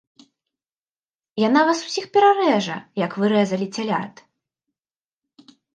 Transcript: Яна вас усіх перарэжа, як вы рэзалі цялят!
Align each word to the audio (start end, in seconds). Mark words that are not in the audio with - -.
Яна 1.47 1.61
вас 1.69 1.79
усіх 1.89 2.05
перарэжа, 2.17 2.77
як 3.05 3.11
вы 3.21 3.25
рэзалі 3.37 3.67
цялят! 3.79 4.29